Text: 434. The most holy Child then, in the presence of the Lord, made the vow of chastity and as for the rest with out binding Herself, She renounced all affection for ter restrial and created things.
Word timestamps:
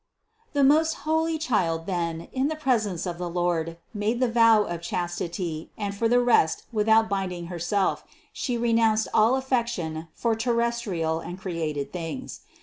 434. 0.53 0.55
The 0.63 0.67
most 0.79 0.93
holy 1.05 1.37
Child 1.37 1.85
then, 1.85 2.27
in 2.33 2.47
the 2.47 2.55
presence 2.55 3.05
of 3.05 3.19
the 3.19 3.29
Lord, 3.29 3.77
made 3.93 4.19
the 4.19 4.31
vow 4.31 4.63
of 4.63 4.81
chastity 4.81 5.69
and 5.77 5.93
as 5.93 5.99
for 5.99 6.09
the 6.09 6.19
rest 6.19 6.63
with 6.71 6.89
out 6.89 7.07
binding 7.07 7.49
Herself, 7.53 8.03
She 8.33 8.57
renounced 8.57 9.07
all 9.13 9.35
affection 9.35 10.07
for 10.15 10.35
ter 10.35 10.55
restrial 10.55 11.23
and 11.23 11.37
created 11.37 11.93
things. 11.93 12.39